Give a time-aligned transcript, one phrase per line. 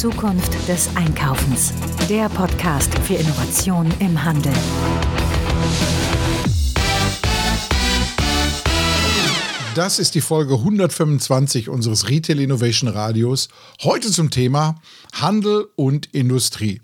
[0.00, 1.74] Zukunft des Einkaufens.
[2.08, 4.54] Der Podcast für Innovation im Handel.
[9.74, 13.50] Das ist die Folge 125 unseres Retail Innovation Radios.
[13.82, 14.80] Heute zum Thema
[15.12, 16.80] Handel und Industrie.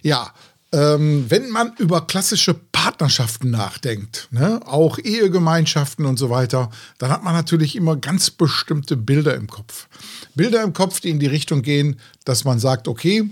[0.00, 0.32] Ja,
[0.72, 7.24] ähm, wenn man über klassische Partnerschaften nachdenkt, ne, auch Ehegemeinschaften und so weiter, dann hat
[7.24, 9.88] man natürlich immer ganz bestimmte Bilder im Kopf.
[10.34, 13.28] Bilder im Kopf, die in die Richtung gehen, dass man sagt, okay,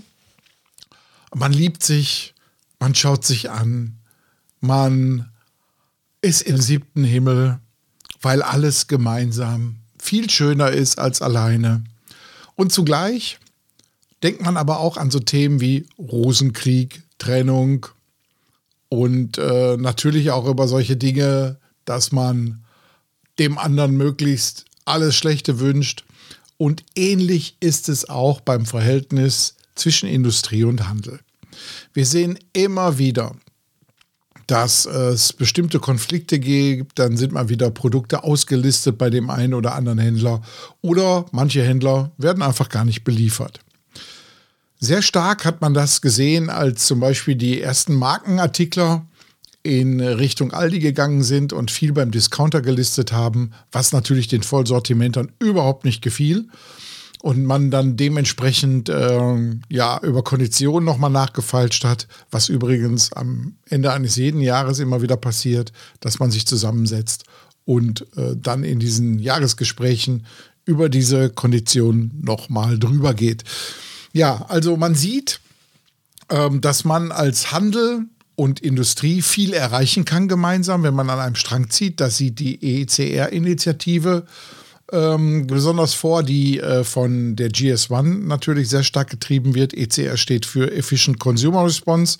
[1.33, 2.33] man liebt sich,
[2.79, 3.97] man schaut sich an,
[4.59, 5.29] man
[6.21, 7.59] ist im siebten Himmel,
[8.21, 11.83] weil alles gemeinsam viel schöner ist als alleine.
[12.55, 13.39] Und zugleich
[14.23, 17.85] denkt man aber auch an so Themen wie Rosenkrieg, Trennung
[18.89, 22.63] und äh, natürlich auch über solche Dinge, dass man
[23.37, 26.03] dem anderen möglichst alles Schlechte wünscht.
[26.57, 31.19] Und ähnlich ist es auch beim Verhältnis zwischen Industrie und Handel.
[31.93, 33.35] Wir sehen immer wieder,
[34.47, 39.75] dass es bestimmte Konflikte gibt, dann sind mal wieder Produkte ausgelistet bei dem einen oder
[39.75, 40.41] anderen Händler
[40.81, 43.59] oder manche Händler werden einfach gar nicht beliefert.
[44.81, 49.05] Sehr stark hat man das gesehen, als zum Beispiel die ersten Markenartikler
[49.61, 55.33] in Richtung Aldi gegangen sind und viel beim Discounter gelistet haben, was natürlich den Vollsortimentern
[55.39, 56.47] überhaupt nicht gefiel.
[57.21, 63.91] Und man dann dementsprechend äh, ja über Konditionen nochmal nachgefeilscht hat, was übrigens am Ende
[63.91, 67.25] eines jeden Jahres immer wieder passiert, dass man sich zusammensetzt
[67.65, 70.25] und äh, dann in diesen Jahresgesprächen
[70.63, 73.43] über diese Konditionen nochmal drüber geht.
[74.13, 75.39] Ja, also man sieht,
[76.29, 81.35] ähm, dass man als Handel und Industrie viel erreichen kann gemeinsam, wenn man an einem
[81.35, 81.99] Strang zieht.
[81.99, 84.25] Das sieht die ECR-Initiative
[84.91, 89.73] ähm, besonders vor, die äh, von der GS1 natürlich sehr stark getrieben wird.
[89.73, 92.17] ECR steht für Efficient Consumer Response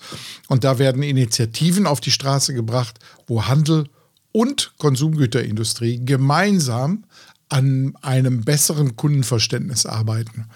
[0.48, 3.88] und da werden Initiativen auf die Straße gebracht, wo Handel
[4.32, 7.04] und Konsumgüterindustrie gemeinsam
[7.48, 10.46] an einem besseren Kundenverständnis arbeiten.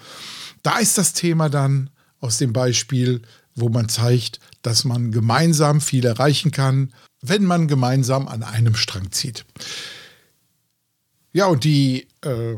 [0.65, 3.21] Da ist das Thema dann aus dem Beispiel,
[3.53, 9.11] wo man zeigt, dass man gemeinsam viel erreichen kann, wenn man gemeinsam an einem Strang
[9.11, 9.45] zieht.
[11.33, 12.55] Ja, und die äh,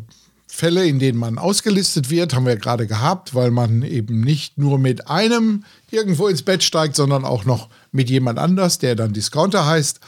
[0.48, 4.80] Fälle, in denen man ausgelistet wird, haben wir gerade gehabt, weil man eben nicht nur
[4.80, 9.66] mit einem irgendwo ins Bett steigt, sondern auch noch mit jemand anders, der dann Discounter
[9.66, 10.00] heißt.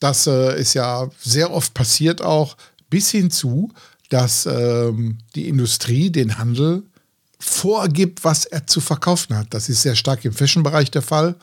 [0.00, 2.58] Das äh, ist ja sehr oft passiert auch,
[2.90, 3.72] bis hin zu,
[4.10, 6.82] dass ähm, die Industrie den Handel
[7.38, 9.48] vorgibt, was er zu verkaufen hat.
[9.50, 11.36] Das ist sehr stark im Fashion-Bereich der Fall.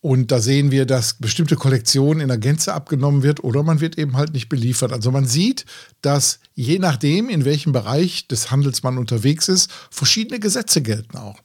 [0.00, 3.96] Und da sehen wir, dass bestimmte Kollektionen in der Gänze abgenommen wird oder man wird
[3.96, 4.92] eben halt nicht beliefert.
[4.92, 5.64] Also man sieht,
[6.02, 11.38] dass je nachdem, in welchem Bereich des Handels man unterwegs ist, verschiedene Gesetze gelten auch.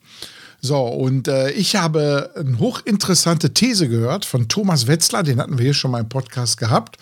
[0.60, 5.64] So, und äh, ich habe eine hochinteressante These gehört von Thomas Wetzler, den hatten wir
[5.64, 6.98] hier schon mal im Podcast gehabt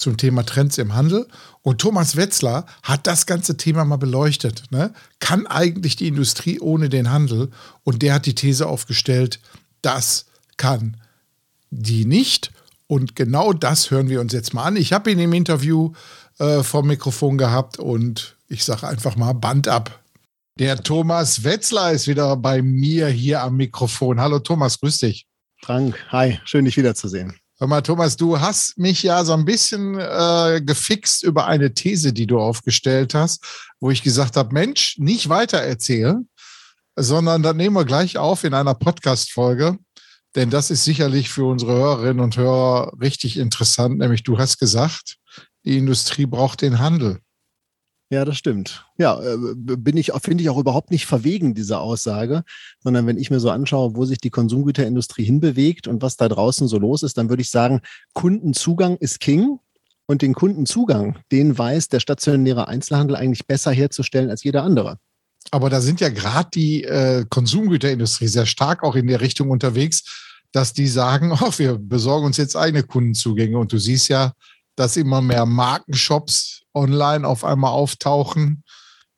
[0.00, 1.26] zum Thema Trends im Handel.
[1.62, 4.64] Und Thomas Wetzler hat das ganze Thema mal beleuchtet.
[4.70, 4.92] Ne?
[5.18, 7.50] Kann eigentlich die Industrie ohne den Handel?
[7.84, 9.40] Und der hat die These aufgestellt,
[9.82, 10.96] das kann
[11.70, 12.50] die nicht.
[12.86, 14.76] Und genau das hören wir uns jetzt mal an.
[14.76, 15.92] Ich habe ihn im Interview
[16.38, 20.00] äh, vom Mikrofon gehabt und ich sage einfach mal Band ab.
[20.58, 24.20] Der Thomas Wetzler ist wieder bei mir hier am Mikrofon.
[24.20, 25.26] Hallo Thomas, grüß dich.
[25.62, 27.34] Frank, hi, schön dich wiederzusehen.
[27.60, 32.14] Hör mal, Thomas, du hast mich ja so ein bisschen äh, gefixt über eine These,
[32.14, 33.44] die du aufgestellt hast,
[33.80, 36.26] wo ich gesagt habe, Mensch, nicht weiter erzählen,
[36.96, 39.76] sondern dann nehmen wir gleich auf in einer Podcast-Folge.
[40.36, 43.98] Denn das ist sicherlich für unsere Hörerinnen und Hörer richtig interessant.
[43.98, 45.18] Nämlich, du hast gesagt,
[45.66, 47.18] die Industrie braucht den Handel.
[48.12, 48.84] Ja, das stimmt.
[48.98, 52.42] Ja, äh, bin ich, finde ich auch überhaupt nicht verwegen, diese Aussage,
[52.82, 56.66] sondern wenn ich mir so anschaue, wo sich die Konsumgüterindustrie hinbewegt und was da draußen
[56.66, 57.80] so los ist, dann würde ich sagen,
[58.12, 59.60] Kundenzugang ist King.
[60.06, 64.98] Und den Kundenzugang, den weiß der stationäre Einzelhandel eigentlich besser herzustellen als jeder andere.
[65.52, 70.34] Aber da sind ja gerade die äh, Konsumgüterindustrie sehr stark auch in der Richtung unterwegs,
[70.50, 73.56] dass die sagen, oh, wir besorgen uns jetzt eigene Kundenzugänge.
[73.56, 74.32] Und du siehst ja,
[74.80, 78.64] dass immer mehr Markenshops online auf einmal auftauchen,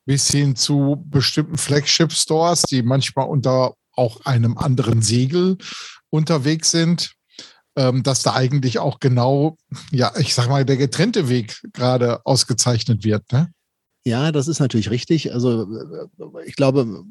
[0.05, 5.57] bis hin zu bestimmten Flagship-Stores, die manchmal unter auch einem anderen Segel
[6.09, 7.13] unterwegs sind,
[7.77, 9.57] ähm, dass da eigentlich auch genau,
[9.91, 13.31] ja, ich sag mal, der getrennte Weg gerade ausgezeichnet wird.
[13.31, 13.49] Ne?
[14.05, 15.33] Ja, das ist natürlich richtig.
[15.33, 15.65] Also
[16.45, 17.05] ich glaube,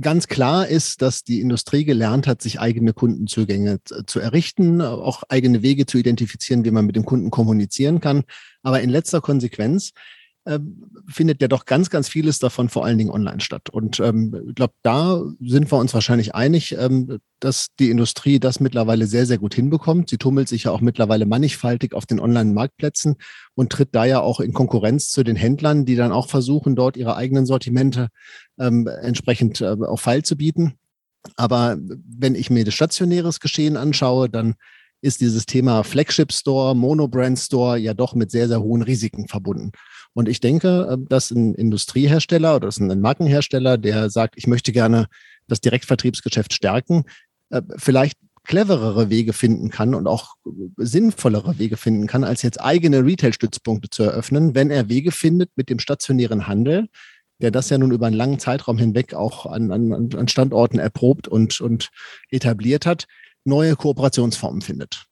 [0.00, 5.62] ganz klar ist, dass die Industrie gelernt hat, sich eigene Kundenzugänge zu errichten, auch eigene
[5.62, 8.24] Wege zu identifizieren, wie man mit dem Kunden kommunizieren kann.
[8.62, 9.92] Aber in letzter Konsequenz
[11.08, 13.70] findet ja doch ganz, ganz vieles davon vor allen Dingen online statt.
[13.70, 18.58] Und ähm, ich glaube, da sind wir uns wahrscheinlich einig, ähm, dass die Industrie das
[18.58, 20.10] mittlerweile sehr, sehr gut hinbekommt.
[20.10, 23.16] Sie tummelt sich ja auch mittlerweile mannigfaltig auf den Online-Marktplätzen
[23.54, 26.96] und tritt da ja auch in Konkurrenz zu den Händlern, die dann auch versuchen, dort
[26.96, 28.08] ihre eigenen Sortimente
[28.58, 30.74] ähm, entsprechend äh, auf Feil zu bieten.
[31.36, 34.54] Aber wenn ich mir das stationäres Geschehen anschaue, dann
[35.02, 39.72] ist dieses Thema Flagship Store, Monobrand Store ja doch mit sehr, sehr hohen Risiken verbunden.
[40.14, 45.08] Und ich denke, äh, dass ein Industriehersteller oder ein Markenhersteller, der sagt, ich möchte gerne
[45.48, 47.04] das Direktvertriebsgeschäft stärken,
[47.50, 50.34] äh, vielleicht cleverere Wege finden kann und auch
[50.76, 55.68] sinnvollere Wege finden kann, als jetzt eigene Retail-Stützpunkte zu eröffnen, wenn er Wege findet mit
[55.68, 56.88] dem stationären Handel,
[57.40, 61.28] der das ja nun über einen langen Zeitraum hinweg auch an, an, an Standorten erprobt
[61.28, 61.90] und, und
[62.30, 63.06] etabliert hat,
[63.44, 65.04] neue Kooperationsformen findet.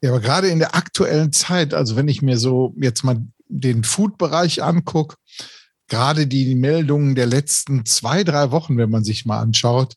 [0.00, 3.82] Ja, aber gerade in der aktuellen Zeit, also wenn ich mir so jetzt mal den
[3.82, 5.16] Food-Bereich angucke,
[5.88, 9.94] gerade die Meldungen der letzten zwei, drei Wochen, wenn man sich mal anschaut,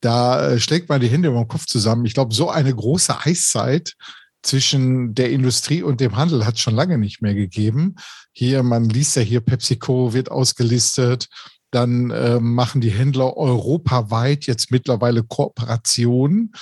[0.00, 2.06] da äh, schlägt man die Hände über den Kopf zusammen.
[2.06, 3.94] Ich glaube, so eine große Eiszeit
[4.42, 7.96] zwischen der Industrie und dem Handel hat es schon lange nicht mehr gegeben.
[8.32, 11.28] Hier, man liest ja hier, PepsiCo wird ausgelistet.
[11.70, 16.52] Dann äh, machen die Händler europaweit jetzt mittlerweile Kooperationen,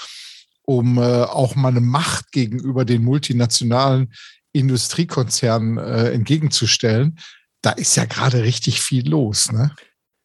[0.62, 4.12] um äh, auch mal eine Macht gegenüber den multinationalen
[4.52, 7.18] Industriekonzernen äh, entgegenzustellen.
[7.60, 9.52] Da ist ja gerade richtig viel los.
[9.52, 9.74] Ne?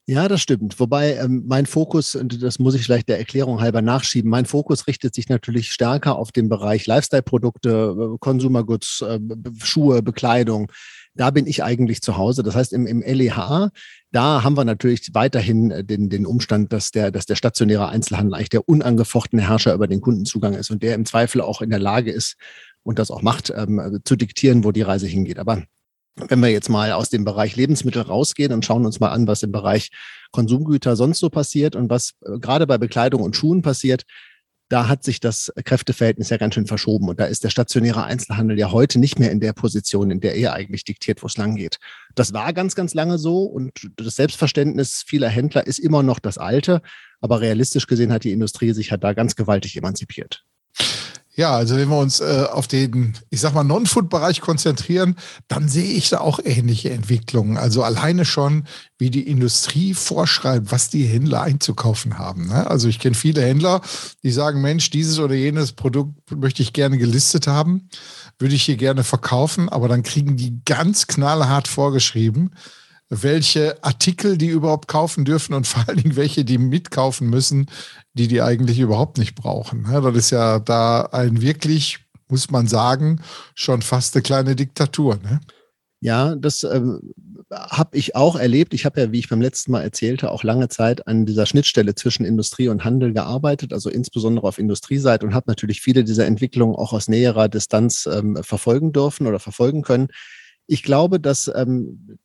[0.10, 0.80] Ja, das stimmt.
[0.80, 4.88] Wobei ähm, mein Fokus, und das muss ich vielleicht der Erklärung halber nachschieben, mein Fokus
[4.88, 9.20] richtet sich natürlich stärker auf den Bereich Lifestyle-Produkte, äh, Consumer Goods, äh,
[9.62, 10.72] Schuhe, Bekleidung.
[11.20, 12.44] Da bin ich eigentlich zu Hause.
[12.44, 13.72] Das heißt, im, im LEH,
[14.14, 18.36] da haben wir natürlich weiterhin äh, den, den Umstand, dass der, dass der stationäre Einzelhandel
[18.36, 21.80] eigentlich der unangefochtene Herrscher über den Kundenzugang ist und der im Zweifel auch in der
[21.80, 22.38] Lage ist
[22.84, 25.40] und das auch macht, ähm, zu diktieren, wo die Reise hingeht.
[25.40, 25.64] Aber
[26.16, 29.44] wenn wir jetzt mal aus dem Bereich Lebensmittel rausgehen und schauen uns mal an, was
[29.44, 29.90] im Bereich
[30.32, 34.04] Konsumgüter sonst so passiert und was äh, gerade bei Bekleidung und Schuhen passiert,
[34.70, 37.10] da hat sich das Kräfteverhältnis ja ganz schön verschoben.
[37.10, 40.36] Und da ist der stationäre Einzelhandel ja heute nicht mehr in der Position, in der
[40.36, 41.80] er eigentlich diktiert, wo es lang geht.
[42.16, 46.38] Das war ganz, ganz lange so und das Selbstverständnis vieler Händler ist immer noch das
[46.38, 46.82] alte.
[47.20, 50.46] Aber realistisch gesehen hat die Industrie sich halt da ganz gewaltig emanzipiert.
[51.40, 55.16] Ja, also wenn wir uns äh, auf den, ich sag mal, Non-Food-Bereich konzentrieren,
[55.48, 57.56] dann sehe ich da auch ähnliche Entwicklungen.
[57.56, 58.66] Also alleine schon,
[58.98, 62.48] wie die Industrie vorschreibt, was die Händler einzukaufen haben.
[62.48, 62.68] Ne?
[62.68, 63.80] Also ich kenne viele Händler,
[64.22, 67.88] die sagen, Mensch, dieses oder jenes Produkt möchte ich gerne gelistet haben,
[68.38, 72.52] würde ich hier gerne verkaufen, aber dann kriegen die ganz knallhart vorgeschrieben,
[73.10, 77.68] welche Artikel die überhaupt kaufen dürfen und vor allen Dingen welche die mitkaufen müssen,
[78.14, 79.86] die die eigentlich überhaupt nicht brauchen.
[79.92, 83.22] Das ist ja da ein wirklich, muss man sagen,
[83.56, 85.18] schon fast eine kleine Diktatur.
[85.18, 85.42] Ne?
[86.02, 87.14] Ja, das ähm,
[87.52, 88.74] habe ich auch erlebt.
[88.74, 91.96] Ich habe ja, wie ich beim letzten Mal erzählte, auch lange Zeit an dieser Schnittstelle
[91.96, 96.76] zwischen Industrie und Handel gearbeitet, also insbesondere auf Industrieseite und habe natürlich viele dieser Entwicklungen
[96.76, 100.10] auch aus näherer Distanz ähm, verfolgen dürfen oder verfolgen können.
[100.68, 102.20] Ich glaube, dass ähm,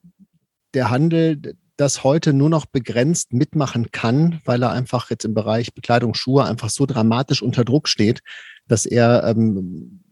[0.74, 5.74] der Handel das heute nur noch begrenzt mitmachen kann, weil er einfach jetzt im Bereich
[5.74, 8.20] Bekleidung, Schuhe einfach so dramatisch unter Druck steht,
[8.68, 10.03] dass er, ähm,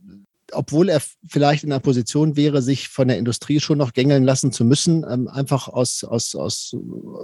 [0.52, 4.52] obwohl er vielleicht in einer Position wäre, sich von der Industrie schon noch gängeln lassen
[4.52, 6.75] zu müssen, ähm, einfach aus, aus, aus,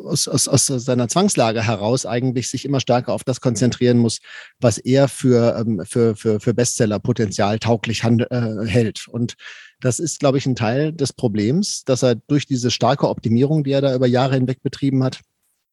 [0.04, 4.18] aus, aus, aus seiner Zwangslage heraus eigentlich sich immer stärker auf das konzentrieren muss,
[4.60, 9.08] was er für, ähm, für, für, für Bestseller-Potenzial tauglich hand, äh, hält.
[9.08, 9.34] Und
[9.80, 13.72] das ist, glaube ich, ein Teil des Problems, dass er durch diese starke Optimierung, die
[13.72, 15.20] er da über Jahre hinweg betrieben hat,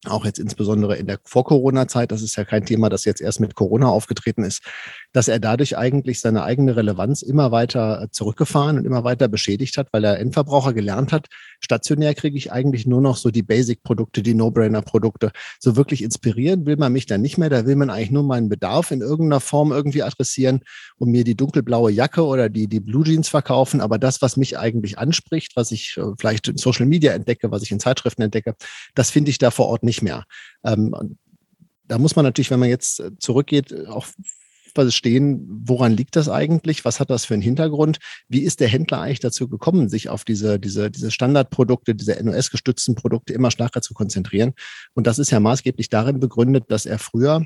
[0.04, 3.54] auch jetzt insbesondere in der Vor-Corona-Zeit, das ist ja kein Thema, das jetzt erst mit
[3.54, 4.62] Corona aufgetreten ist,
[5.16, 9.88] dass er dadurch eigentlich seine eigene Relevanz immer weiter zurückgefahren und immer weiter beschädigt hat,
[9.92, 14.34] weil er Endverbraucher gelernt hat, stationär kriege ich eigentlich nur noch so die Basic-Produkte, die
[14.34, 15.32] No-Brainer-Produkte.
[15.58, 18.50] So wirklich inspirieren will man mich dann nicht mehr, da will man eigentlich nur meinen
[18.50, 20.60] Bedarf in irgendeiner Form irgendwie adressieren
[20.98, 24.58] und mir die dunkelblaue Jacke oder die, die Blue Jeans verkaufen, aber das, was mich
[24.58, 28.54] eigentlich anspricht, was ich äh, vielleicht in Social Media entdecke, was ich in Zeitschriften entdecke,
[28.94, 30.24] das finde ich da vor Ort nicht mehr.
[30.62, 31.16] Ähm,
[31.88, 34.06] da muss man natürlich, wenn man jetzt äh, zurückgeht, auch
[34.94, 36.84] stehen, woran liegt das eigentlich?
[36.84, 37.98] Was hat das für einen Hintergrund?
[38.28, 42.94] Wie ist der Händler eigentlich dazu gekommen, sich auf diese, diese, diese Standardprodukte, diese NOS-gestützten
[42.94, 44.52] Produkte immer stärker zu konzentrieren?
[44.94, 47.44] Und das ist ja maßgeblich darin begründet, dass er früher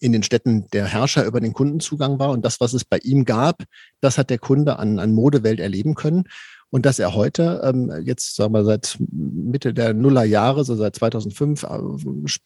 [0.00, 3.24] in den Städten der Herrscher über den Kundenzugang war und das, was es bei ihm
[3.24, 3.62] gab,
[4.00, 6.24] das hat der Kunde an, an Modewelt erleben können
[6.74, 11.62] und dass er heute ähm, jetzt sagen wir seit Mitte der Nullerjahre, so seit 2005
[11.62, 11.68] äh,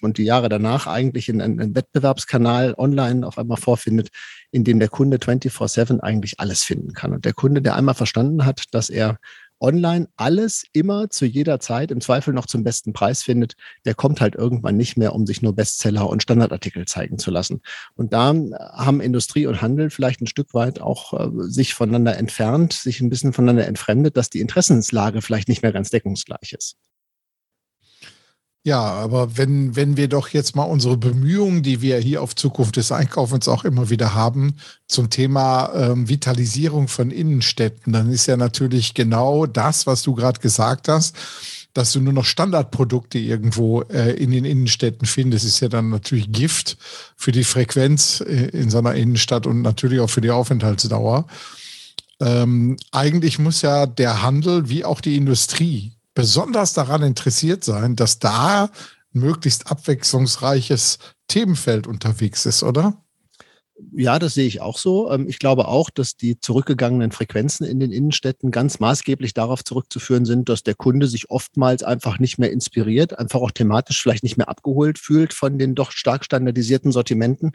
[0.02, 4.11] und die Jahre danach eigentlich in einen Wettbewerbskanal online auf einmal vorfindet,
[4.50, 7.14] in dem der Kunde 24/7 eigentlich alles finden kann.
[7.14, 9.16] Und der Kunde, der einmal verstanden hat, dass er
[9.60, 14.20] online alles immer zu jeder Zeit im Zweifel noch zum besten Preis findet, der kommt
[14.20, 17.60] halt irgendwann nicht mehr, um sich nur Bestseller und Standardartikel zeigen zu lassen.
[17.94, 18.34] Und da
[18.72, 23.10] haben Industrie und Handel vielleicht ein Stück weit auch äh, sich voneinander entfernt, sich ein
[23.10, 26.76] bisschen voneinander entfremdet, dass die Interessenslage vielleicht nicht mehr ganz deckungsgleich ist.
[28.68, 32.76] Ja, aber wenn, wenn wir doch jetzt mal unsere Bemühungen, die wir hier auf Zukunft
[32.76, 34.56] des Einkaufens auch immer wieder haben,
[34.87, 40.40] zum Thema ähm, Vitalisierung von Innenstädten, dann ist ja natürlich genau das, was du gerade
[40.40, 41.16] gesagt hast,
[41.72, 46.30] dass du nur noch Standardprodukte irgendwo äh, in den Innenstädten findest, ist ja dann natürlich
[46.30, 46.76] Gift
[47.16, 51.26] für die Frequenz äh, in so einer Innenstadt und natürlich auch für die Aufenthaltsdauer.
[52.20, 58.18] Ähm, eigentlich muss ja der Handel wie auch die Industrie besonders daran interessiert sein, dass
[58.18, 60.98] da ein möglichst abwechslungsreiches
[61.28, 63.00] Themenfeld unterwegs ist, oder?
[63.92, 65.12] Ja, das sehe ich auch so.
[65.12, 70.25] Ähm, ich glaube auch, dass die zurückgegangenen Frequenzen in den Innenstädten ganz maßgeblich darauf zurückzuführen
[70.25, 74.37] sind, dass der Kunde sich oftmals einfach nicht mehr inspiriert, einfach auch thematisch vielleicht nicht
[74.37, 77.52] mehr abgeholt fühlt von den doch stark standardisierten Sortimenten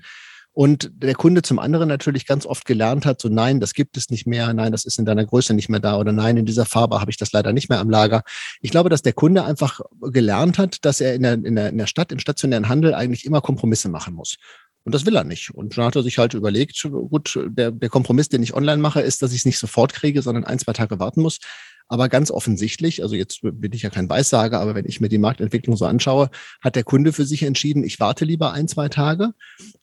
[0.53, 4.11] und der Kunde zum anderen natürlich ganz oft gelernt hat, so nein, das gibt es
[4.11, 6.65] nicht mehr, nein, das ist in deiner Größe nicht mehr da oder nein, in dieser
[6.65, 8.23] Farbe habe ich das leider nicht mehr am Lager.
[8.61, 11.77] Ich glaube, dass der Kunde einfach gelernt hat, dass er in der, in der, in
[11.79, 14.37] der Stadt, im stationären Handel eigentlich immer Kompromisse machen muss.
[14.85, 15.49] Und das will er nicht.
[15.51, 19.01] Und dann hat er sich halt überlegt, gut, der, der Kompromiss, den ich online mache,
[19.01, 21.39] ist, dass ich es nicht sofort kriege, sondern ein, zwei Tage warten muss.
[21.87, 25.17] Aber ganz offensichtlich, also jetzt bin ich ja kein Weissager, aber wenn ich mir die
[25.17, 26.29] Marktentwicklung so anschaue,
[26.61, 29.33] hat der Kunde für sich entschieden, ich warte lieber ein, zwei Tage,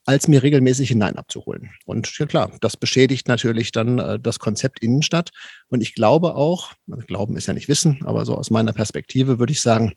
[0.05, 1.71] als mir regelmäßig hinein abzuholen.
[1.85, 5.29] Und ja klar, das beschädigt natürlich dann äh, das Konzept Innenstadt.
[5.67, 9.39] Und ich glaube auch, also Glauben ist ja nicht Wissen, aber so aus meiner Perspektive
[9.39, 9.93] würde ich sagen,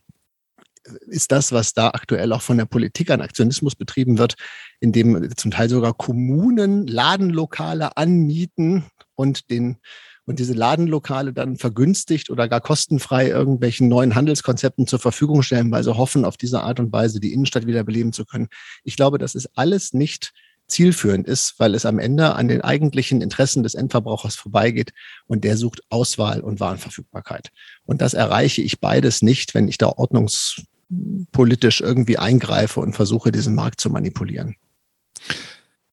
[1.06, 4.34] ist das, was da aktuell auch von der Politik an Aktionismus betrieben wird,
[4.80, 8.84] indem zum Teil sogar Kommunen Ladenlokale anmieten
[9.14, 9.78] und den
[10.26, 15.84] und diese Ladenlokale dann vergünstigt oder gar kostenfrei irgendwelchen neuen Handelskonzepten zur Verfügung stellen, weil
[15.84, 18.48] sie hoffen, auf diese Art und Weise die Innenstadt wieder beleben zu können.
[18.84, 20.32] Ich glaube, das ist alles nicht
[20.66, 24.92] zielführend ist, weil es am Ende an den eigentlichen Interessen des Endverbrauchers vorbeigeht
[25.26, 27.50] und der sucht Auswahl und Warenverfügbarkeit.
[27.84, 33.54] Und das erreiche ich beides nicht, wenn ich da ordnungspolitisch irgendwie eingreife und versuche, diesen
[33.54, 34.56] Markt zu manipulieren.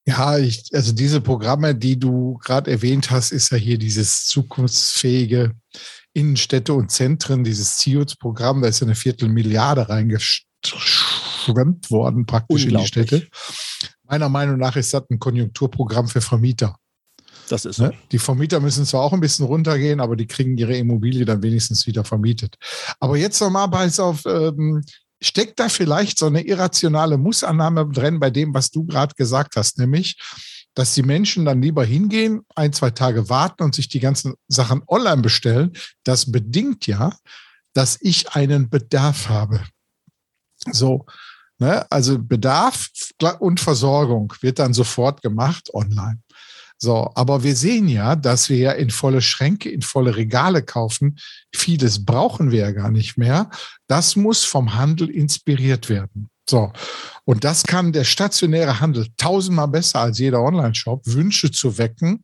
[0.06, 5.54] Ja, ich, also diese Programme, die du gerade erwähnt hast, ist ja hier dieses zukunftsfähige
[6.14, 12.88] Innenstädte und Zentren, dieses CIUS-Programm, da ist ja eine Viertelmilliarde reingeschwemmt worden praktisch in die
[12.88, 13.28] Städte.
[14.04, 16.76] Meiner Meinung nach ist das ein Konjunkturprogramm für Vermieter.
[17.48, 17.84] Das ist so.
[17.84, 17.94] Ne?
[18.12, 21.86] Die Vermieter müssen zwar auch ein bisschen runtergehen, aber die kriegen ihre Immobilie dann wenigstens
[21.86, 22.56] wieder vermietet.
[23.00, 24.84] Aber jetzt nochmal bei auf ähm,
[25.22, 29.78] steckt da vielleicht so eine irrationale Mussannahme drin bei dem, was du gerade gesagt hast,
[29.78, 30.18] nämlich,
[30.74, 34.82] dass die Menschen dann lieber hingehen, ein, zwei Tage warten und sich die ganzen Sachen
[34.88, 35.74] online bestellen.
[36.04, 37.14] Das bedingt ja,
[37.74, 39.64] dass ich einen Bedarf habe.
[40.72, 41.06] So,
[41.58, 41.86] ne?
[41.92, 42.90] also Bedarf
[43.40, 46.22] und Versorgung wird dann sofort gemacht online.
[46.84, 51.20] So, aber wir sehen ja, dass wir ja in volle Schränke, in volle Regale kaufen.
[51.54, 53.52] Vieles brauchen wir ja gar nicht mehr.
[53.88, 56.32] Das muss vom Handel inspiriert werden.
[56.50, 56.74] So.
[57.24, 62.24] Und das kann der stationäre Handel tausendmal besser als jeder Online-Shop, Wünsche zu wecken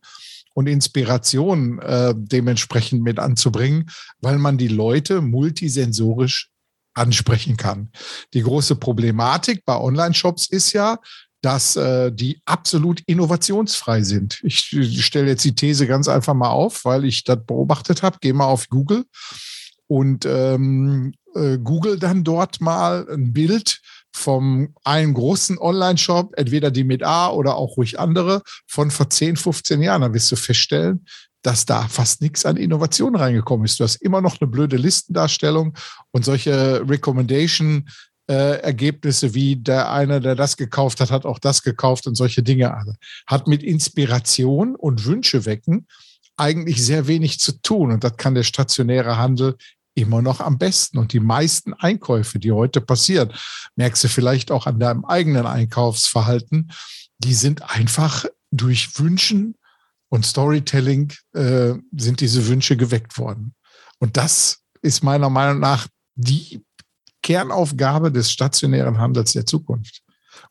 [0.54, 3.88] und Inspiration äh, dementsprechend mit anzubringen,
[4.20, 6.50] weil man die Leute multisensorisch
[6.94, 7.92] ansprechen kann.
[8.34, 10.98] Die große Problematik bei Online-Shops ist ja,
[11.40, 14.40] dass äh, die absolut innovationsfrei sind.
[14.42, 18.18] Ich, ich stelle jetzt die These ganz einfach mal auf, weil ich das beobachtet habe.
[18.20, 19.04] Geh mal auf Google
[19.86, 23.80] und ähm, äh, Google dann dort mal ein Bild
[24.12, 29.36] vom einen großen Online-Shop, entweder die mit A oder auch ruhig andere, von vor 10,
[29.36, 30.02] 15 Jahren.
[30.02, 31.04] Dann wirst du feststellen,
[31.42, 33.78] dass da fast nichts an Innovation reingekommen ist.
[33.78, 35.74] Du hast immer noch eine blöde Listendarstellung
[36.10, 37.88] und solche Recommendation
[38.28, 42.42] äh, Ergebnisse wie der eine, der das gekauft hat, hat auch das gekauft und solche
[42.42, 42.96] Dinge alle.
[43.26, 45.86] Hat mit Inspiration und Wünsche wecken
[46.36, 47.90] eigentlich sehr wenig zu tun.
[47.90, 49.56] Und das kann der stationäre Handel
[49.94, 50.98] immer noch am besten.
[50.98, 53.32] Und die meisten Einkäufe, die heute passieren,
[53.76, 56.70] merkst du vielleicht auch an deinem eigenen Einkaufsverhalten,
[57.18, 59.56] die sind einfach durch Wünschen
[60.08, 63.54] und Storytelling äh, sind diese Wünsche geweckt worden.
[63.98, 66.62] Und das ist meiner Meinung nach die
[67.22, 70.02] Kernaufgabe des stationären Handels der Zukunft.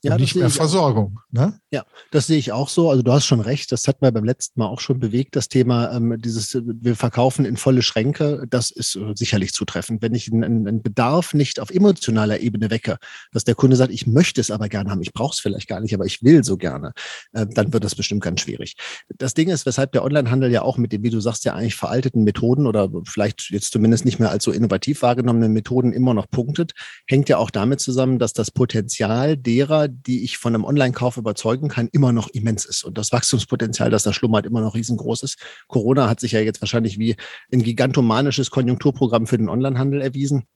[0.03, 1.19] Ja, und nicht mehr Versorgung.
[1.31, 1.59] Ne?
[1.71, 2.89] Ja, das sehe ich auch so.
[2.89, 5.49] Also du hast schon recht, das hat mir beim letzten Mal auch schon bewegt, das
[5.49, 10.01] Thema ähm, dieses, wir verkaufen in volle Schränke, das ist äh, sicherlich zutreffend.
[10.01, 12.97] Wenn ich einen, einen, Bedarf nicht auf emotionaler Ebene wecke,
[13.31, 15.79] dass der Kunde sagt, ich möchte es aber gerne haben, ich brauche es vielleicht gar
[15.79, 16.93] nicht, aber ich will so gerne,
[17.33, 18.75] äh, dann wird das bestimmt ganz schwierig.
[19.17, 21.75] Das Ding ist, weshalb der Onlinehandel ja auch mit dem, wie du sagst, ja eigentlich
[21.75, 26.29] veralteten Methoden oder vielleicht jetzt zumindest nicht mehr als so innovativ wahrgenommenen Methoden immer noch
[26.29, 26.73] punktet,
[27.07, 31.69] hängt ja auch damit zusammen, dass das Potenzial derer, die ich von einem Online-Kauf überzeugen
[31.69, 32.83] kann, immer noch immens ist.
[32.83, 35.39] Und das Wachstumspotenzial, das da schlummert, immer noch riesengroß ist.
[35.67, 37.15] Corona hat sich ja jetzt wahrscheinlich wie
[37.51, 40.47] ein gigantomanisches Konjunkturprogramm für den Onlinehandel erwiesen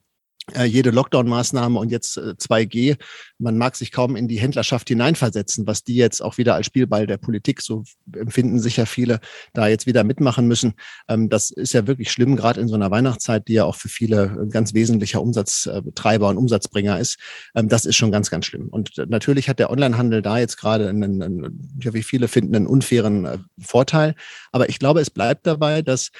[0.54, 2.96] äh, jede Lockdown-Maßnahme und jetzt äh, 2G,
[3.38, 7.06] man mag sich kaum in die Händlerschaft hineinversetzen, was die jetzt auch wieder als Spielball
[7.06, 7.84] der Politik, so
[8.16, 9.20] empfinden sich ja viele,
[9.52, 10.74] da jetzt wieder mitmachen müssen.
[11.08, 13.88] Ähm, das ist ja wirklich schlimm, gerade in so einer Weihnachtszeit, die ja auch für
[13.88, 17.18] viele ein ganz wesentlicher Umsatztreiber und Umsatzbringer ist.
[17.54, 18.68] Ähm, das ist schon ganz, ganz schlimm.
[18.68, 22.66] Und natürlich hat der Onlinehandel da jetzt gerade einen, einen ja, wie viele finden, einen
[22.66, 24.16] unfairen äh, Vorteil.
[24.50, 26.10] Aber ich glaube, es bleibt dabei, dass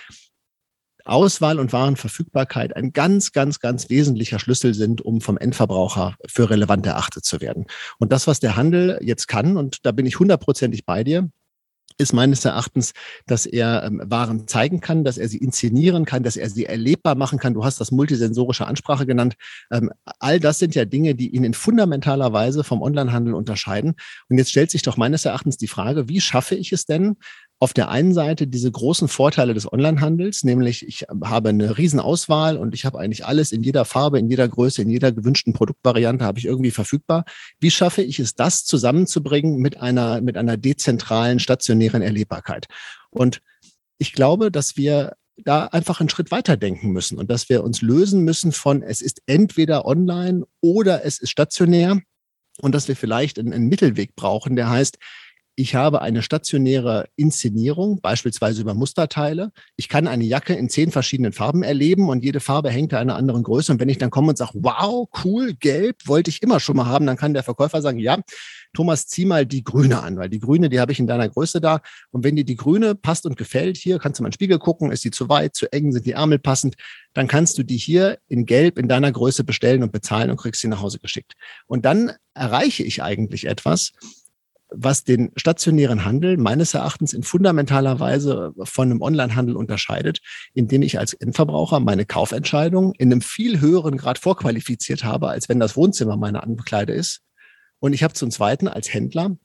[1.04, 6.87] Auswahl und Warenverfügbarkeit ein ganz, ganz, ganz wesentlicher Schlüssel sind, um vom Endverbraucher für relevant
[6.87, 7.66] erachtet zu werden.
[7.99, 11.30] Und das, was der Handel jetzt kann, und da bin ich hundertprozentig bei dir,
[11.99, 12.92] ist meines Erachtens,
[13.26, 17.14] dass er ähm, Waren zeigen kann, dass er sie inszenieren kann, dass er sie erlebbar
[17.14, 17.54] machen kann.
[17.54, 19.35] Du hast das multisensorische Ansprache genannt.
[19.71, 23.94] Ähm, all das sind ja Dinge, die ihn in fundamentaler Weise vom Onlinehandel unterscheiden.
[24.28, 27.16] Und jetzt stellt sich doch meines Erachtens die Frage, wie schaffe ich es denn,
[27.62, 32.75] auf der einen Seite diese großen Vorteile des Onlinehandels, nämlich ich habe eine Riesenauswahl und
[32.75, 36.40] ich habe eigentlich alles in jeder Farbe, in jeder Größe, in jeder gewünschten Produktvariante habe
[36.40, 37.25] ich irgendwie verfügbar.
[37.61, 42.66] Wie schaffe ich es, das zusammenzubringen mit einer, mit einer dezentralen, stationären Erlebbarkeit?
[43.11, 43.40] Und
[43.97, 47.81] ich glaube, dass wir da einfach einen Schritt weiter denken müssen und dass wir uns
[47.81, 52.00] lösen müssen von, es ist entweder online oder es ist stationär
[52.61, 54.99] und dass wir vielleicht einen, einen Mittelweg brauchen, der heißt,
[55.54, 59.52] ich habe eine stationäre Inszenierung, beispielsweise über Musterteile.
[59.76, 63.16] Ich kann eine Jacke in zehn verschiedenen Farben erleben und jede Farbe hängt da einer
[63.16, 63.71] anderen Größe.
[63.71, 66.87] Und wenn ich dann komme und sage, wow, cool, gelb, wollte ich immer schon mal
[66.87, 68.18] haben, dann kann der Verkäufer sagen, ja,
[68.73, 71.61] Thomas, zieh mal die grüne an, weil die grüne, die habe ich in deiner Größe
[71.61, 71.80] da.
[72.11, 74.59] Und wenn dir die grüne passt und gefällt, hier kannst du mal in den Spiegel
[74.59, 76.76] gucken, ist die zu weit, zu eng, sind die Ärmel passend,
[77.12, 80.62] dann kannst du die hier in gelb in deiner Größe bestellen und bezahlen und kriegst
[80.62, 81.35] sie nach Hause geschickt.
[81.66, 83.92] Und dann erreiche ich eigentlich etwas,
[84.74, 90.20] was den stationären Handel meines Erachtens in fundamentaler Weise von einem Onlinehandel unterscheidet,
[90.54, 95.61] indem ich als Endverbraucher meine Kaufentscheidung in einem viel höheren Grad vorqualifiziert habe, als wenn
[95.61, 97.20] das Wohnzimmer meine Ankleide ist.
[97.78, 99.37] Und ich habe zum Zweiten als Händler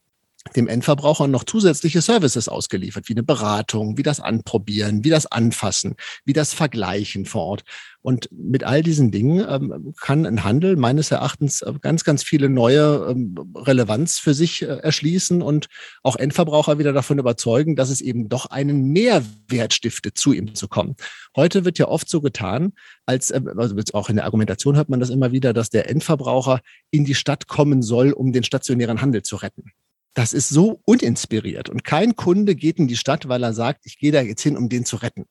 [0.56, 5.96] dem Endverbraucher noch zusätzliche Services ausgeliefert, wie eine Beratung, wie das Anprobieren, wie das Anfassen,
[6.26, 7.64] wie das Vergleichen vor Ort.
[8.02, 12.48] Und mit all diesen Dingen ähm, kann ein Handel meines Erachtens äh, ganz, ganz viele
[12.48, 15.68] neue ähm, Relevanz für sich äh, erschließen und
[16.04, 20.70] auch Endverbraucher wieder davon überzeugen, dass es eben doch einen Mehrwert stiftet, zu ihm zu
[20.70, 20.96] kommen.
[21.36, 22.72] Heute wird ja oft so getan,
[23.06, 26.62] als, äh, also auch in der Argumentation hört man das immer wieder, dass der Endverbraucher
[26.92, 29.72] in die Stadt kommen soll, um den stationären Handel zu retten.
[30.18, 31.70] Das ist so uninspiriert.
[31.70, 34.58] Und kein Kunde geht in die Stadt, weil er sagt, ich gehe da jetzt hin,
[34.58, 35.26] um den zu retten.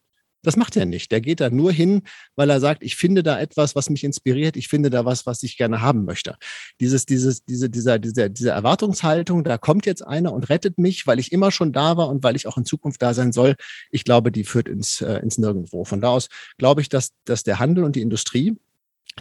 [0.45, 1.11] Das macht er nicht.
[1.11, 2.03] Der geht da nur hin,
[2.37, 4.57] weil er sagt, ich finde da etwas, was mich inspiriert.
[4.57, 6.37] Ich finde da was, was ich gerne haben möchte.
[6.79, 11.19] Dieses, dieses, diese, dieser, diese, diese Erwartungshaltung, da kommt jetzt einer und rettet mich, weil
[11.19, 13.57] ich immer schon da war und weil ich auch in Zukunft da sein soll.
[13.91, 15.85] Ich glaube, die führt ins, äh, ins Nirgendwo.
[15.85, 18.57] Von da aus glaube ich, dass, dass der Handel und die Industrie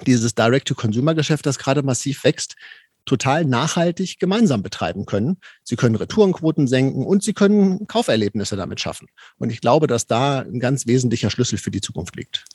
[0.06, 2.56] dieses Direct-to-Consumer-Geschäft, das gerade massiv wächst,
[3.05, 5.37] total nachhaltig gemeinsam betreiben können.
[5.63, 9.07] Sie können Retourenquoten senken und sie können Kauferlebnisse damit schaffen.
[9.37, 12.45] Und ich glaube, dass da ein ganz wesentlicher Schlüssel für die Zukunft liegt.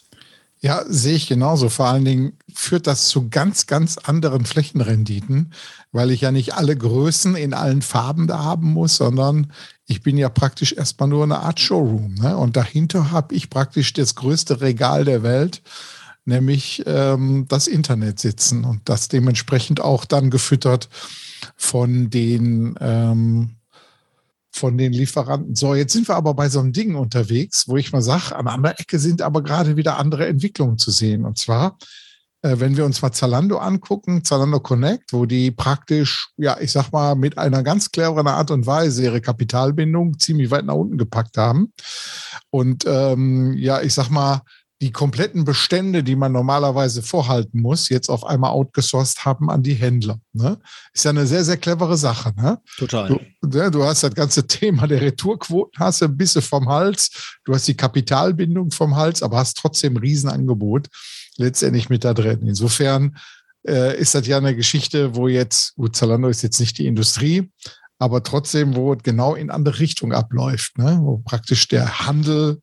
[0.62, 1.70] Ja, sehe ich genauso.
[1.70, 5.54] Vor allen Dingen führt das zu ganz, ganz anderen Flächenrenditen,
[5.90, 9.52] weil ich ja nicht alle Größen in allen Farben da haben muss, sondern
[9.86, 12.14] ich bin ja praktisch erstmal nur eine Art Showroom.
[12.16, 12.36] Ne?
[12.36, 15.62] Und dahinter habe ich praktisch das größte Regal der Welt
[16.24, 20.88] nämlich ähm, das Internet sitzen und das dementsprechend auch dann gefüttert
[21.56, 23.56] von den ähm,
[24.52, 25.54] von den Lieferanten.
[25.54, 28.48] So, jetzt sind wir aber bei so einem Ding unterwegs, wo ich mal sage, an
[28.48, 31.24] anderer Ecke sind aber gerade wieder andere Entwicklungen zu sehen.
[31.24, 31.78] Und zwar,
[32.42, 36.90] äh, wenn wir uns mal Zalando angucken, Zalando Connect, wo die praktisch, ja, ich sag
[36.90, 41.37] mal, mit einer ganz cleveren Art und Weise ihre Kapitalbindung ziemlich weit nach unten gepackt
[41.37, 41.72] haben.
[42.50, 44.42] Und ähm, ja, ich sag mal,
[44.81, 49.75] die kompletten Bestände, die man normalerweise vorhalten muss, jetzt auf einmal outgesourced haben an die
[49.75, 50.19] Händler.
[50.33, 50.59] Ne?
[50.95, 52.33] Ist ja eine sehr, sehr clevere Sache.
[52.35, 52.59] Ne?
[52.79, 53.09] Total.
[53.09, 57.55] Du, ne, du hast das ganze Thema der Retourquoten, hast ein bisschen vom Hals, du
[57.55, 60.88] hast die Kapitalbindung vom Hals, aber hast trotzdem ein Riesenangebot
[61.37, 62.40] letztendlich mit da drin.
[62.47, 63.19] Insofern
[63.69, 67.51] äh, ist das ja eine Geschichte, wo jetzt, gut, Zalando ist jetzt nicht die Industrie,
[67.99, 70.99] aber trotzdem, wo es genau in andere Richtung abläuft, ne?
[71.03, 72.62] wo praktisch der Handel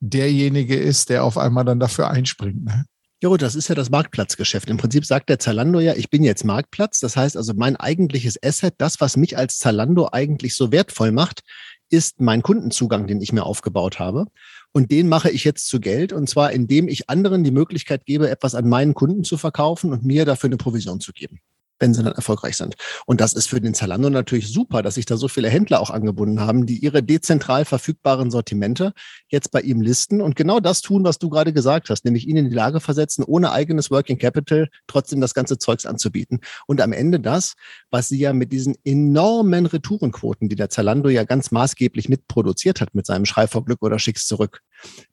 [0.00, 2.64] derjenige ist, der auf einmal dann dafür einspringt.
[2.64, 2.84] Ne?
[3.22, 4.68] Ja das ist ja das Marktplatzgeschäft.
[4.68, 7.00] Im Prinzip sagt der Zalando ja, ich bin jetzt Marktplatz.
[7.00, 11.42] Das heißt also, mein eigentliches Asset, das, was mich als Zalando eigentlich so wertvoll macht,
[11.88, 14.26] ist mein Kundenzugang, den ich mir aufgebaut habe.
[14.72, 16.12] Und den mache ich jetzt zu Geld.
[16.12, 20.04] Und zwar, indem ich anderen die Möglichkeit gebe, etwas an meinen Kunden zu verkaufen und
[20.04, 21.40] mir dafür eine Provision zu geben
[21.78, 22.76] wenn sie dann erfolgreich sind.
[23.06, 25.90] Und das ist für den Zalando natürlich super, dass sich da so viele Händler auch
[25.90, 28.92] angebunden haben, die ihre dezentral verfügbaren Sortimente
[29.28, 32.36] jetzt bei ihm listen und genau das tun, was du gerade gesagt hast, nämlich ihn
[32.36, 36.40] in die Lage versetzen, ohne eigenes Working Capital trotzdem das ganze Zeugs anzubieten.
[36.66, 37.54] Und am Ende das,
[37.90, 42.94] was sie ja mit diesen enormen Retourenquoten, die der Zalando ja ganz maßgeblich mitproduziert hat
[42.94, 44.62] mit seinem Schrei vor Glück oder Schicks zurück,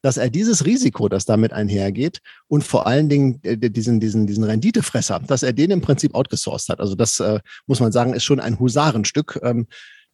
[0.01, 4.43] dass er dieses Risiko, das damit einhergeht und vor allen Dingen äh, diesen, diesen, diesen
[4.43, 6.79] Renditefresser, dass er den im Prinzip outgesourced hat.
[6.79, 9.39] Also das äh, muss man sagen, ist schon ein Husarenstück.
[9.43, 9.67] Ähm,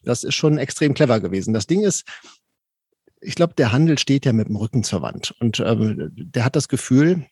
[0.03, 1.53] das ist schon extrem clever gewesen.
[1.53, 2.05] Das Ding ist,
[3.21, 6.55] ich glaube, der Handel steht ja mit dem Rücken zur Wand und ähm, der hat
[6.55, 7.25] das Gefühl,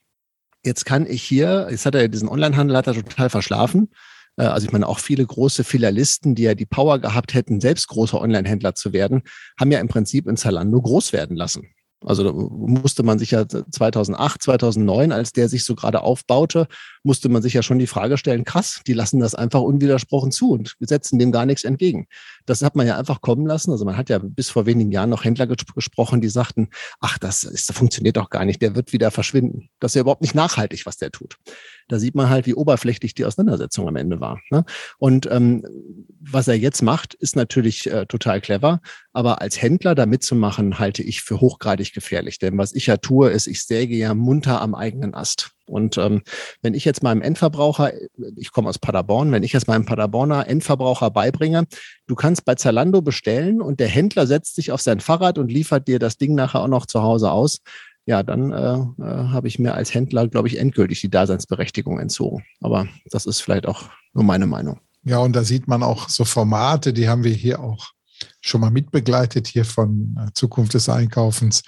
[0.65, 3.89] jetzt kann ich hier, jetzt hat er diesen Onlinehandel hat er total verschlafen.
[4.37, 7.87] Äh, also ich meine, auch viele große Filialisten, die ja die Power gehabt hätten, selbst
[7.87, 9.23] großer Online-Händler zu werden,
[9.59, 11.67] haben ja im Prinzip in Zalando groß werden lassen.
[12.05, 16.67] Also da musste man sich ja 2008, 2009, als der sich so gerade aufbaute,
[17.03, 20.51] musste man sich ja schon die Frage stellen, krass, die lassen das einfach unwidersprochen zu
[20.51, 22.05] und setzen dem gar nichts entgegen.
[22.45, 23.71] Das hat man ja einfach kommen lassen.
[23.71, 27.43] Also man hat ja bis vor wenigen Jahren noch Händler gesprochen, die sagten, ach, das,
[27.43, 29.69] ist, das funktioniert doch gar nicht, der wird wieder verschwinden.
[29.79, 31.37] Das ist ja überhaupt nicht nachhaltig, was der tut.
[31.87, 34.39] Da sieht man halt, wie oberflächlich die Auseinandersetzung am Ende war.
[34.49, 34.65] Ne?
[34.97, 35.63] Und ähm,
[36.19, 38.81] was er jetzt macht, ist natürlich äh, total clever,
[39.13, 42.39] aber als Händler da mitzumachen, halte ich für hochgradig gefährlich.
[42.39, 45.51] Denn was ich ja tue, ist, ich säge ja munter am eigenen Ast.
[45.67, 46.21] Und ähm,
[46.61, 47.91] wenn ich jetzt meinem Endverbraucher,
[48.37, 51.65] ich komme aus Paderborn, wenn ich jetzt meinem Paderborner Endverbraucher beibringe,
[52.07, 55.87] du kannst bei Zalando bestellen und der Händler setzt sich auf sein Fahrrad und liefert
[55.87, 57.59] dir das Ding nachher auch noch zu Hause aus,
[58.07, 62.45] ja, dann äh, äh, habe ich mir als Händler, glaube ich, endgültig die Daseinsberechtigung entzogen.
[62.61, 64.79] Aber das ist vielleicht auch nur meine Meinung.
[65.03, 67.91] Ja, und da sieht man auch so Formate, die haben wir hier auch
[68.39, 71.63] schon mal mitbegleitet, hier von äh, Zukunft des Einkaufens,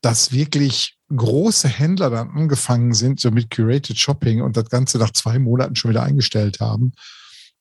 [0.00, 5.10] dass wirklich große Händler dann angefangen sind, so mit Curated Shopping und das Ganze nach
[5.10, 6.92] zwei Monaten schon wieder eingestellt haben.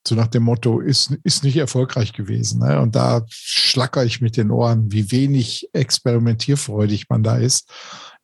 [0.05, 2.59] So nach dem Motto, ist, ist nicht erfolgreich gewesen.
[2.59, 2.81] Ne?
[2.81, 7.69] Und da schlacker ich mit den Ohren, wie wenig experimentierfreudig man da ist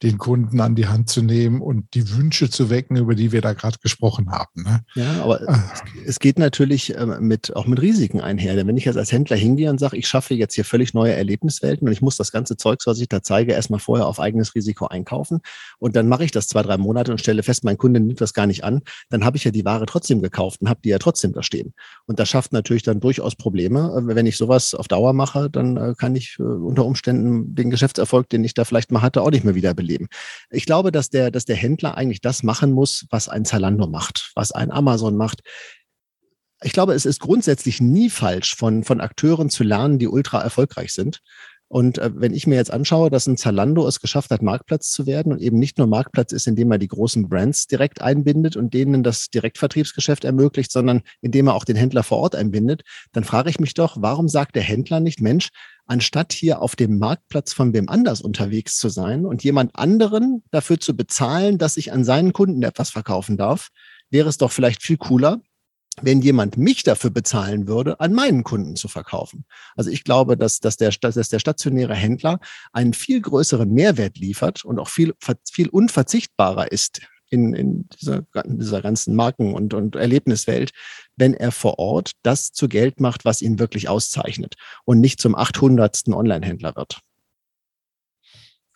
[0.02, 3.42] den Kunden an die Hand zu nehmen und die Wünsche zu wecken, über die wir
[3.42, 4.64] da gerade gesprochen haben.
[4.64, 4.82] Ne?
[4.96, 5.72] Ja, aber ah.
[6.06, 8.56] es geht natürlich ähm, mit, auch mit Risiken einher.
[8.56, 11.14] Denn wenn ich jetzt als Händler hingehe und sage, ich schaffe jetzt hier völlig neue
[11.14, 14.56] Erlebniswelten und ich muss das ganze Zeugs, was ich da zeige, erstmal vorher auf eigenes
[14.56, 15.42] Risiko einkaufen
[15.80, 18.34] und dann mache ich das zwei, drei Monate und stelle fest, mein Kunde nimmt das
[18.34, 21.00] gar nicht an, dann habe ich ja die Ware trotzdem gekauft und habe die ja
[21.00, 21.74] trotzdem da stehen.
[22.06, 23.94] Und das schafft natürlich dann durchaus Probleme.
[23.98, 27.70] Äh, wenn ich sowas auf Dauer mache, dann äh, kann ich äh, unter Umständen den
[27.70, 30.08] Geschäftserfolg, den ich da vielleicht mal hatte, auch nicht mehr wieder beleben leben.
[30.50, 34.32] Ich glaube, dass der, dass der Händler eigentlich das machen muss, was ein Zalando macht,
[34.36, 35.42] was ein Amazon macht.
[36.62, 40.94] Ich glaube, es ist grundsätzlich nie falsch, von, von Akteuren zu lernen, die ultra erfolgreich
[40.94, 41.22] sind.
[41.70, 45.06] Und äh, wenn ich mir jetzt anschaue, dass ein Zalando es geschafft hat, Marktplatz zu
[45.06, 48.74] werden und eben nicht nur Marktplatz ist, indem er die großen Brands direkt einbindet und
[48.74, 53.52] denen das Direktvertriebsgeschäft ermöglicht, sondern indem er auch den Händler vor Ort einbindet, dann frage
[53.52, 55.50] ich mich doch, warum sagt der Händler nicht, Mensch,
[55.86, 60.80] anstatt hier auf dem Marktplatz von wem anders unterwegs zu sein und jemand anderen dafür
[60.80, 63.70] zu bezahlen, dass ich an seinen Kunden etwas verkaufen darf,
[64.10, 65.40] wäre es doch vielleicht viel cooler,
[66.02, 69.46] wenn jemand mich dafür bezahlen würde, an meinen Kunden zu verkaufen.
[69.76, 72.40] Also ich glaube, dass, dass, der, dass der stationäre Händler
[72.74, 75.14] einen viel größeren Mehrwert liefert und auch viel,
[75.52, 80.72] viel unverzichtbarer ist in, in, dieser, dieser ganzen Marken- und, und Erlebniswelt,
[81.16, 85.36] wenn er vor Ort das zu Geld macht, was ihn wirklich auszeichnet und nicht zum
[85.36, 86.08] 800.
[86.08, 87.00] Online-Händler wird.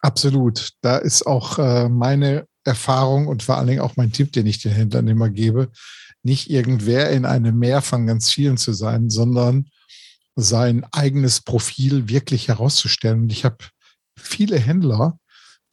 [0.01, 0.71] Absolut.
[0.81, 4.61] Da ist auch äh, meine Erfahrung und vor allen Dingen auch mein Tipp, den ich
[4.61, 5.71] den Händlern immer gebe
[6.23, 9.69] nicht irgendwer in einem Meer von ganz vielen zu sein, sondern
[10.35, 13.23] sein eigenes Profil wirklich herauszustellen.
[13.23, 13.57] Und ich habe
[14.17, 15.19] viele Händler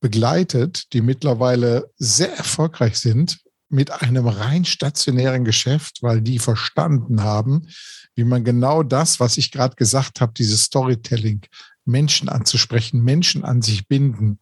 [0.01, 7.69] begleitet, die mittlerweile sehr erfolgreich sind mit einem rein stationären Geschäft, weil die verstanden haben,
[8.17, 11.43] wie man genau das, was ich gerade gesagt habe, dieses Storytelling,
[11.85, 14.41] Menschen anzusprechen, Menschen an sich binden,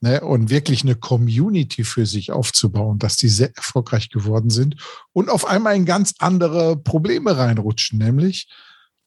[0.00, 4.76] ne, und wirklich eine Community für sich aufzubauen, dass die sehr erfolgreich geworden sind
[5.12, 8.48] und auf einmal in ganz andere Probleme reinrutschen, nämlich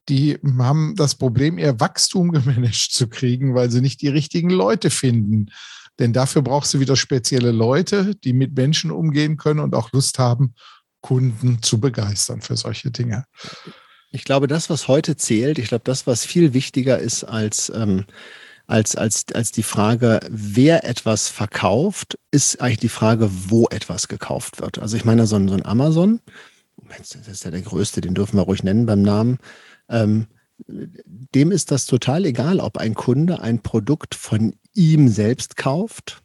[0.10, 4.90] die haben das Problem, ihr Wachstum gemanagt zu kriegen, weil sie nicht die richtigen Leute
[4.90, 5.52] finden.
[6.00, 10.18] Denn dafür brauchst du wieder spezielle Leute, die mit Menschen umgehen können und auch Lust
[10.18, 10.56] haben,
[11.02, 13.26] Kunden zu begeistern für solche Dinge.
[14.12, 18.06] Ich glaube, das, was heute zählt, ich glaube, das, was viel wichtiger ist als, ähm,
[18.70, 24.62] als, als, als die Frage, wer etwas verkauft, ist eigentlich die Frage, wo etwas gekauft
[24.62, 24.78] wird.
[24.78, 26.22] Also ich meine, so ein, so ein Amazon,
[26.98, 29.40] das ist ja der größte, den dürfen wir ruhig nennen beim Namen,
[29.90, 30.28] ähm,
[30.68, 36.22] dem ist das total egal, ob ein Kunde ein Produkt von ihm selbst kauft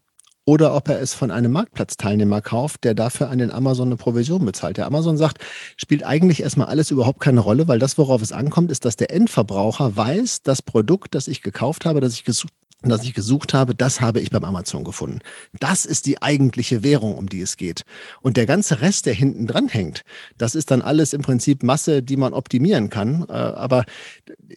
[0.46, 4.44] oder ob er es von einem Marktplatzteilnehmer kauft, der dafür an den Amazon eine Provision
[4.44, 4.76] bezahlt.
[4.76, 5.38] Der Amazon sagt,
[5.76, 9.11] spielt eigentlich erstmal alles überhaupt keine Rolle, weil das, worauf es ankommt, ist, dass der
[9.11, 12.52] Endverbraucher weiß, das Produkt, das ich gekauft habe, das ich gesucht
[12.90, 15.20] das ich gesucht habe, das habe ich beim Amazon gefunden.
[15.58, 17.84] Das ist die eigentliche Währung, um die es geht.
[18.22, 20.04] Und der ganze Rest, der hinten dran hängt,
[20.38, 23.26] das ist dann alles im Prinzip Masse, die man optimieren kann.
[23.28, 23.84] Äh, aber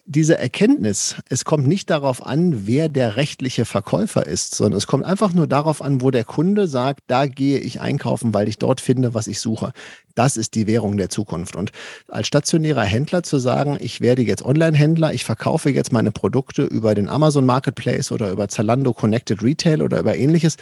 [0.05, 5.05] diese Erkenntnis, es kommt nicht darauf an, wer der rechtliche Verkäufer ist, sondern es kommt
[5.05, 8.81] einfach nur darauf an, wo der Kunde sagt, da gehe ich einkaufen, weil ich dort
[8.81, 9.73] finde, was ich suche.
[10.17, 11.55] Das ist die Währung der Zukunft.
[11.55, 11.71] Und
[12.07, 16.95] als stationärer Händler zu sagen, ich werde jetzt Online-Händler, ich verkaufe jetzt meine Produkte über
[16.95, 20.57] den Amazon Marketplace oder über Zalando Connected Retail oder über ähnliches,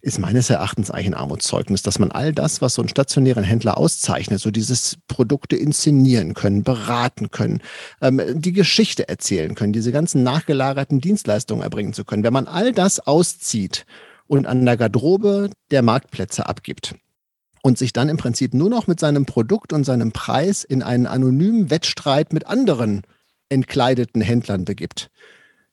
[0.00, 3.76] ist meines Erachtens eigentlich ein Armutszeugnis, dass man all das, was so einen stationären Händler
[3.76, 7.60] auszeichnet, so dieses Produkte inszenieren können, beraten können,
[8.00, 12.72] ähm, die Geschichte erzählen können, diese ganzen nachgelagerten Dienstleistungen erbringen zu können, wenn man all
[12.72, 13.84] das auszieht
[14.26, 16.94] und an der Garderobe der Marktplätze abgibt,
[17.62, 21.06] und sich dann im Prinzip nur noch mit seinem Produkt und seinem Preis in einen
[21.06, 23.02] anonymen Wettstreit mit anderen
[23.50, 25.10] entkleideten Händlern begibt,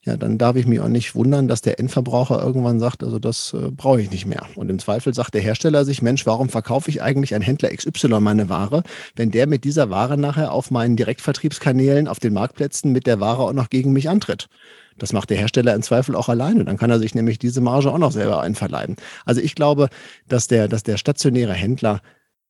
[0.08, 3.54] ja, dann darf ich mich auch nicht wundern, dass der Endverbraucher irgendwann sagt, also das
[3.54, 4.48] äh, brauche ich nicht mehr.
[4.56, 8.22] Und im Zweifel sagt der Hersteller sich, Mensch, warum verkaufe ich eigentlich an Händler XY
[8.22, 8.84] meine Ware,
[9.18, 13.44] wenn der mit dieser Ware nachher auf meinen Direktvertriebskanälen, auf den Marktplätzen mit der Ware
[13.44, 14.48] auch noch gegen mich antritt?
[14.98, 16.64] Das macht der Hersteller im Zweifel auch alleine.
[16.64, 18.96] Dann kann er sich nämlich diese Marge auch noch selber einverleiben.
[19.26, 19.90] Also ich glaube,
[20.30, 22.02] dass der, dass der stationäre Händler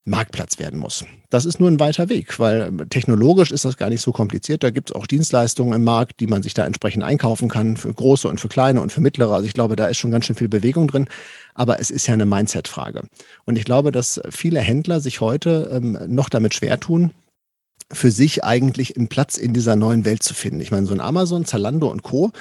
[0.08, 1.06] Marktplatz werden muss.
[1.30, 4.64] Das ist nur ein weiter Weg, weil ähm, technologisch ist das gar nicht so kompliziert.
[4.64, 7.94] Da gibt es auch Dienstleistungen im Markt, die man sich da entsprechend einkaufen kann, für
[7.94, 9.34] große und für kleine und für mittlere.
[9.34, 11.08] Also ich glaube, da ist schon ganz schön viel Bewegung drin.
[11.54, 13.04] Aber es ist ja eine Mindset-Frage.
[13.46, 17.12] Und ich glaube, dass viele Händler sich heute ähm, noch damit schwer tun,
[17.92, 20.62] für sich eigentlich einen Platz in dieser neuen Welt zu finden.
[20.62, 22.32] Ich meine, so ein Amazon, Zalando und Co.,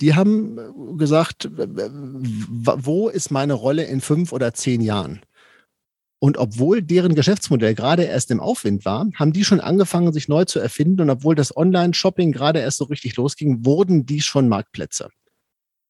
[0.00, 5.20] die haben äh, gesagt, wo ist meine Rolle in fünf oder zehn Jahren?
[6.24, 10.46] Und obwohl deren Geschäftsmodell gerade erst im Aufwind war, haben die schon angefangen, sich neu
[10.46, 11.02] zu erfinden.
[11.02, 15.10] Und obwohl das Online-Shopping gerade erst so richtig losging, wurden die schon Marktplätze.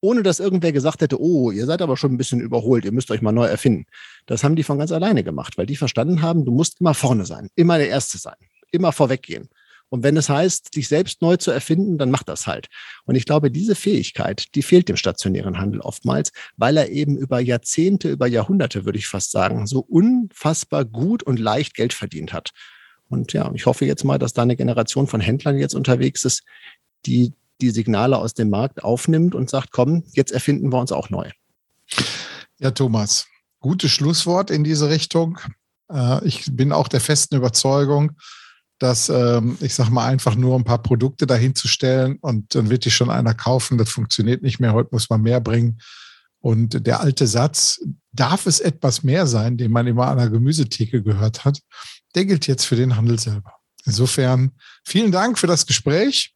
[0.00, 3.12] Ohne dass irgendwer gesagt hätte, oh, ihr seid aber schon ein bisschen überholt, ihr müsst
[3.12, 3.86] euch mal neu erfinden.
[4.26, 7.26] Das haben die von ganz alleine gemacht, weil die verstanden haben, du musst immer vorne
[7.26, 8.34] sein, immer der Erste sein
[8.74, 9.48] immer vorweggehen.
[9.90, 12.68] Und wenn es heißt, dich selbst neu zu erfinden, dann mach das halt.
[13.04, 17.38] Und ich glaube, diese Fähigkeit, die fehlt dem stationären Handel oftmals, weil er eben über
[17.40, 22.50] Jahrzehnte, über Jahrhunderte, würde ich fast sagen, so unfassbar gut und leicht Geld verdient hat.
[23.08, 26.42] Und ja, ich hoffe jetzt mal, dass da eine Generation von Händlern jetzt unterwegs ist,
[27.06, 31.10] die die Signale aus dem Markt aufnimmt und sagt, komm, jetzt erfinden wir uns auch
[31.10, 31.30] neu.
[32.58, 33.26] Ja, Thomas,
[33.60, 35.38] gutes Schlusswort in diese Richtung.
[35.90, 38.12] Äh, ich bin auch der festen Überzeugung,
[38.78, 42.70] dass ähm, ich sage mal einfach nur ein paar Produkte dahin zu stellen und dann
[42.70, 43.78] wird die schon einer kaufen.
[43.78, 44.72] Das funktioniert nicht mehr.
[44.72, 45.80] Heute muss man mehr bringen.
[46.40, 47.80] Und der alte Satz,
[48.12, 51.60] darf es etwas mehr sein, den man immer an der Gemüsetheke gehört hat,
[52.14, 53.54] der gilt jetzt für den Handel selber.
[53.86, 54.52] Insofern
[54.84, 56.34] vielen Dank für das Gespräch.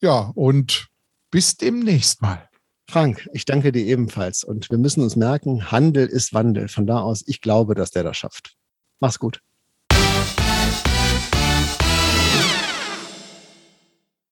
[0.00, 0.88] Ja, und
[1.30, 2.48] bis demnächst mal.
[2.88, 4.42] Frank, ich danke dir ebenfalls.
[4.42, 6.68] Und wir müssen uns merken, Handel ist Wandel.
[6.68, 8.56] Von da aus, ich glaube, dass der das schafft.
[9.00, 9.40] Mach's gut.